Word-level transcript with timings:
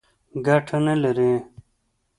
ګټه 0.45 0.77
نه 0.85 0.93
لري. 1.01 1.33